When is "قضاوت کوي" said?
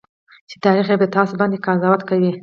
1.65-2.31